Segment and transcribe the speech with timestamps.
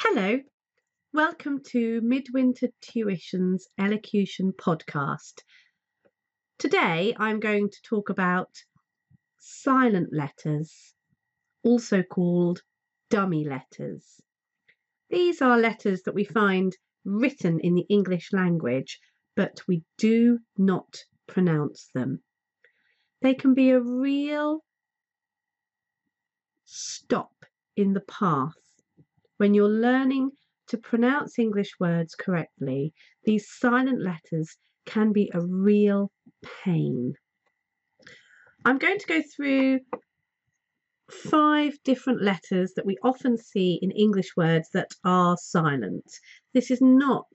[0.00, 0.38] Hello,
[1.14, 5.40] welcome to Midwinter Tuition's Elocution podcast.
[6.58, 8.50] Today I'm going to talk about
[9.38, 10.92] silent letters,
[11.64, 12.60] also called
[13.08, 14.20] dummy letters.
[15.08, 16.76] These are letters that we find
[17.06, 19.00] written in the English language,
[19.34, 22.22] but we do not pronounce them.
[23.22, 24.62] They can be a real
[26.66, 27.32] stop
[27.76, 28.65] in the path
[29.38, 30.30] when you're learning
[30.68, 32.92] to pronounce English words correctly,
[33.24, 36.10] these silent letters can be a real
[36.64, 37.14] pain.
[38.64, 39.80] I'm going to go through
[41.10, 46.04] five different letters that we often see in English words that are silent.
[46.52, 47.26] This is not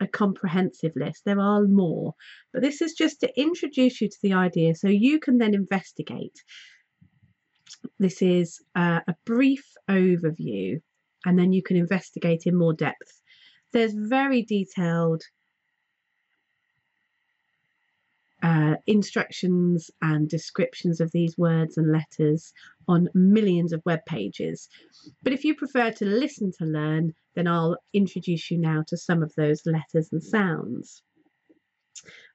[0.00, 2.14] a comprehensive list, there are more,
[2.52, 6.36] but this is just to introduce you to the idea so you can then investigate.
[8.00, 10.80] This is uh, a brief overview
[11.24, 13.20] and then you can investigate in more depth.
[13.72, 15.22] There's very detailed
[18.42, 22.52] uh, instructions and descriptions of these words and letters
[22.88, 24.68] on millions of web pages.
[25.22, 29.22] But if you prefer to listen to learn, then I'll introduce you now to some
[29.22, 31.02] of those letters and sounds.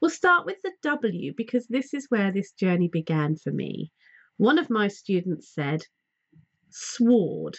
[0.00, 3.92] We'll start with the W because this is where this journey began for me.
[4.36, 5.86] One of my students said,
[6.70, 7.58] sword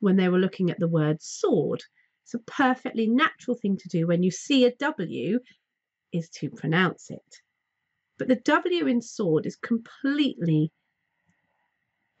[0.00, 1.82] when they were looking at the word sword.
[2.24, 5.40] It's a perfectly natural thing to do when you see a W
[6.12, 7.36] is to pronounce it.
[8.18, 10.72] But the W in sword is completely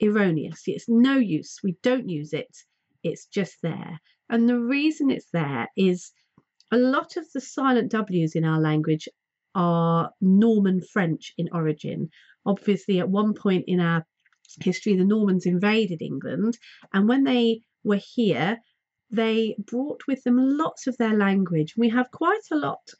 [0.02, 0.62] erroneous.
[0.66, 1.58] It's no use.
[1.62, 2.56] We don't use it.
[3.02, 4.00] It's just there.
[4.30, 6.12] And the reason it's there is
[6.70, 9.08] a lot of the silent W's in our language
[9.54, 12.10] are Norman French in origin.
[12.46, 14.06] Obviously, at one point in our
[14.62, 16.58] history, the Normans invaded England,
[16.92, 18.58] and when they were here,
[19.10, 21.74] they brought with them lots of their language.
[21.76, 22.90] We have quite a lot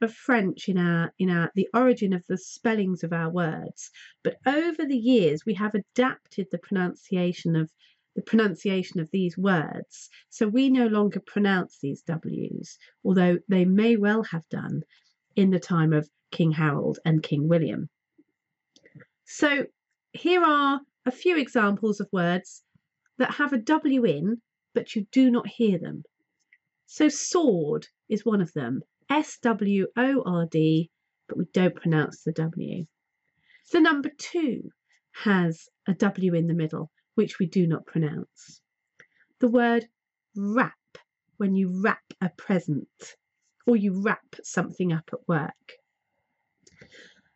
[0.00, 3.90] of French in our in our the origin of the spellings of our words.
[4.24, 7.70] But over the years we have adapted the pronunciation of
[8.16, 10.10] the pronunciation of these words.
[10.28, 14.82] So we no longer pronounce these W's, although they may well have done
[15.36, 17.88] in the time of King Harold and King William.
[19.24, 19.66] So
[20.12, 22.62] here are a few examples of words
[23.18, 24.40] that have a W in,
[24.74, 26.04] but you do not hear them.
[26.86, 28.82] So sword is one of them.
[29.10, 30.90] S W O R D,
[31.28, 32.86] but we don't pronounce the W.
[33.70, 34.70] The number two
[35.12, 38.60] has a W in the middle, which we do not pronounce.
[39.40, 39.86] The word
[40.34, 40.74] wrap,
[41.36, 43.16] when you wrap a present
[43.66, 45.72] or you wrap something up at work.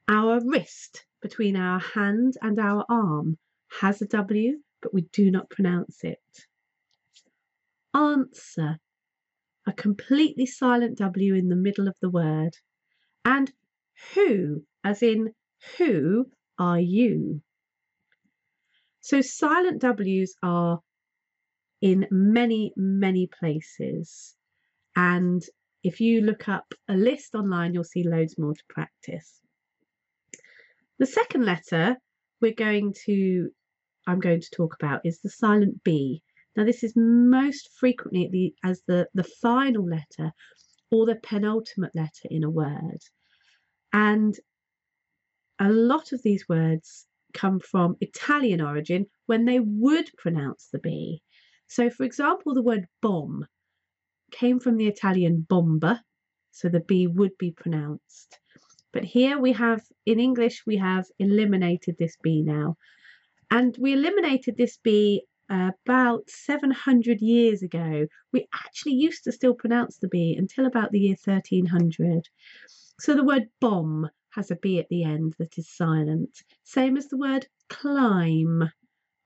[0.09, 3.39] Our wrist between our hand and our arm
[3.81, 6.47] has a W, but we do not pronounce it.
[7.93, 8.79] Answer,
[9.67, 12.53] a completely silent W in the middle of the word.
[13.25, 13.53] And
[14.15, 15.33] who, as in
[15.77, 17.43] who are you?
[19.01, 20.79] So silent W's are
[21.81, 24.37] in many, many places.
[24.95, 25.43] And
[25.83, 29.41] if you look up a list online, you'll see loads more to practice.
[31.01, 31.97] The second letter
[32.41, 33.51] we're going to
[34.07, 36.23] I'm going to talk about is the silent B.
[36.57, 40.33] Now, this is most frequently the, as the, the final letter
[40.91, 43.01] or the penultimate letter in a word.
[43.93, 44.35] And
[45.59, 51.23] a lot of these words come from Italian origin when they would pronounce the B.
[51.67, 53.47] So, for example, the word bomb
[54.31, 56.03] came from the Italian bomba,
[56.53, 58.39] so the B would be pronounced.
[58.93, 62.77] But here we have, in English, we have eliminated this B now
[63.51, 68.07] and we eliminated this B uh, about 700 years ago.
[68.33, 72.29] We actually used to still pronounce the B until about the year 1300.
[73.01, 77.09] So the word bomb has a B at the end that is silent, same as
[77.09, 78.71] the word climb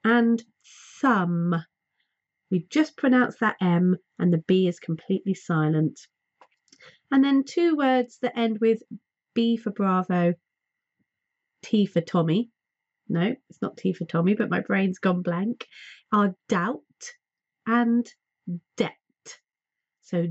[0.05, 0.43] and
[1.01, 1.55] thumb.
[2.51, 6.01] We just pronounce that M and the B is completely silent.
[7.11, 8.83] And then two words that end with
[9.35, 10.35] B for Bravo,
[11.63, 12.51] T for Tommy,
[13.11, 15.67] no, it's not T for Tommy, but my brain's gone blank,
[16.13, 16.81] are doubt
[17.67, 18.09] and
[18.77, 18.95] debt.
[20.03, 20.27] So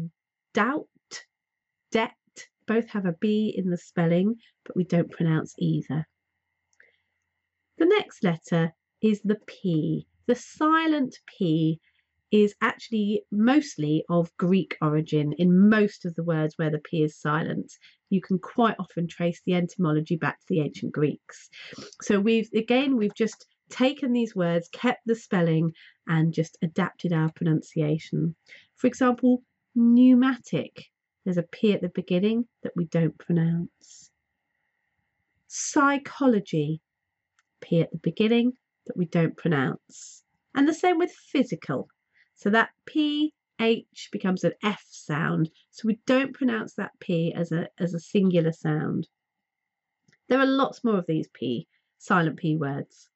[0.54, 0.88] doubt,
[1.92, 2.14] debt,
[2.68, 4.36] both have a B in the spelling,
[4.66, 6.08] but we don't pronounce either.
[7.78, 10.08] The next letter is the P.
[10.28, 11.80] The silent P
[12.31, 17.18] is actually mostly of Greek origin in most of the words where the P is
[17.18, 17.74] silent.
[18.10, 21.50] You can quite often trace the etymology back to the ancient Greeks.
[22.02, 25.74] So we've again we've just taken these words, kept the spelling,
[26.08, 28.36] and just adapted our pronunciation.
[28.75, 29.44] For example,
[29.75, 30.86] pneumatic.
[31.24, 34.10] There's a P at the beginning that we don't pronounce.
[35.48, 36.82] Psychology.
[37.62, 38.54] P at the beginning
[38.88, 40.24] that we don't pronounce.
[40.56, 41.90] And the same with physical.
[42.39, 45.50] So that P H becomes an F sound.
[45.71, 49.09] So we don't pronounce that P as a, as a singular sound.
[50.30, 53.09] There are lots more of these P, silent P words.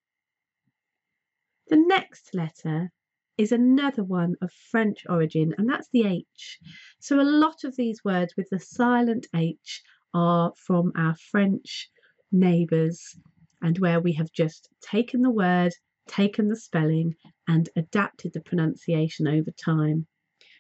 [1.70, 2.92] The next letter
[3.38, 6.60] is another one of French origin, and that's the H.
[7.00, 9.82] So a lot of these words with the silent H
[10.14, 11.90] are from our French
[12.34, 13.18] neighbours
[13.62, 15.72] and where we have just taken the word,
[16.08, 17.16] taken the spelling,
[17.48, 20.08] and adapted the pronunciation over time.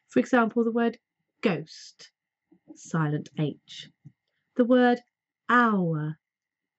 [0.09, 0.97] For example, the word
[1.41, 2.11] ghost,
[2.75, 3.89] silent H.
[4.55, 4.99] The word
[5.49, 6.17] hour,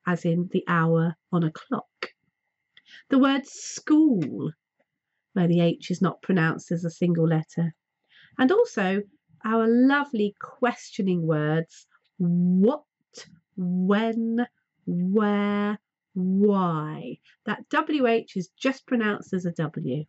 [0.07, 2.13] as in the hour on a clock.
[3.11, 4.53] The word school,
[5.33, 7.75] where the H is not pronounced as a single letter.
[8.39, 9.03] And also
[9.45, 11.87] our lovely questioning words
[12.19, 12.85] what,
[13.57, 14.47] when,
[14.87, 15.79] where,
[16.15, 17.19] why.
[17.45, 20.05] That WH is just pronounced as a W.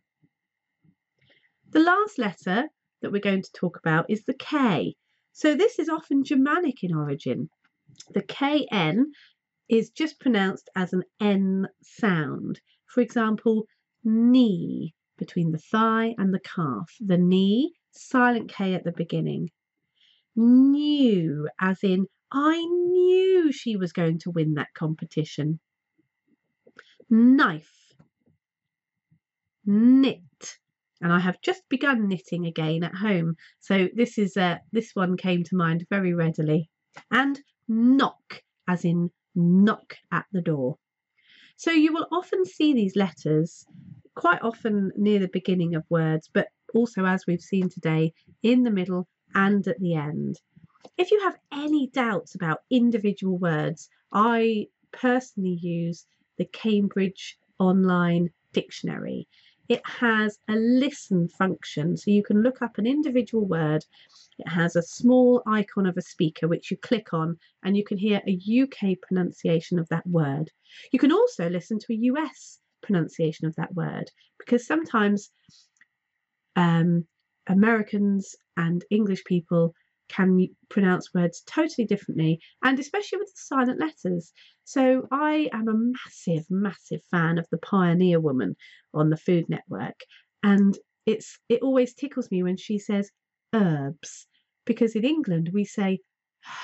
[1.70, 2.68] The last letter
[3.02, 4.94] that we're going to talk about is the K.
[5.32, 7.50] So this is often Germanic in origin.
[8.14, 9.12] The KN
[9.68, 12.60] is just pronounced as an N sound.
[12.86, 13.66] For example,
[14.04, 16.94] knee between the thigh and the calf.
[17.00, 19.50] The knee, silent K at the beginning.
[20.36, 25.60] Knew, as in, I knew she was going to win that competition.
[27.10, 27.94] Knife.
[29.64, 30.20] Knit.
[31.00, 33.36] And I have just begun knitting again at home.
[33.60, 36.70] So this is uh, this one came to mind very readily.
[37.10, 37.38] And
[37.68, 40.78] knock, as in knock at the door.
[41.56, 43.64] So you will often see these letters
[44.14, 48.12] quite often near the beginning of words, but also, as we've seen today,
[48.42, 50.40] in the middle and at the end.
[50.98, 56.06] If you have any doubts about individual words, I personally use
[56.38, 59.28] the Cambridge Online Dictionary.
[59.68, 63.84] It has a listen function, so you can look up an individual word.
[64.38, 67.98] It has a small icon of a speaker which you click on, and you can
[67.98, 70.50] hear a UK pronunciation of that word.
[70.92, 75.30] You can also listen to a US pronunciation of that word because sometimes
[76.54, 77.06] um,
[77.48, 79.74] Americans and English people
[80.08, 84.32] can pronounce words totally differently and especially with the silent letters.
[84.64, 88.56] So I am a massive, massive fan of the Pioneer Woman
[88.94, 90.00] on the Food Network.
[90.42, 90.76] And
[91.06, 93.10] it's it always tickles me when she says
[93.52, 94.26] herbs
[94.64, 96.00] because in England we say